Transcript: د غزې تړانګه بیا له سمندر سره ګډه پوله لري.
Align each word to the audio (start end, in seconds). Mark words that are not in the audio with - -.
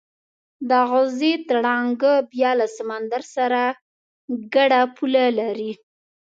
د 0.69 0.71
غزې 0.89 1.33
تړانګه 1.47 2.13
بیا 2.31 2.51
له 2.59 2.67
سمندر 2.77 3.21
سره 3.35 3.61
ګډه 4.53 4.81
پوله 4.95 5.25
لري. 5.39 5.71